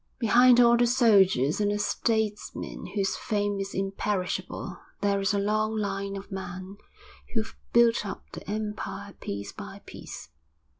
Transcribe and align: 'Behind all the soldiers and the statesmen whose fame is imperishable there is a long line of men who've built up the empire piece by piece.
'Behind 0.17 0.59
all 0.59 0.77
the 0.77 0.87
soldiers 0.87 1.61
and 1.61 1.69
the 1.69 1.77
statesmen 1.77 2.87
whose 2.95 3.15
fame 3.15 3.59
is 3.59 3.75
imperishable 3.75 4.79
there 5.01 5.21
is 5.21 5.31
a 5.31 5.37
long 5.37 5.75
line 5.77 6.15
of 6.17 6.31
men 6.31 6.77
who've 7.35 7.55
built 7.71 8.03
up 8.03 8.23
the 8.31 8.49
empire 8.49 9.13
piece 9.21 9.51
by 9.51 9.79
piece. 9.85 10.29